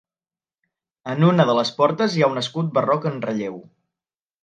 [1.13, 3.65] En una de les portes hi ha un escut barroc en relleu.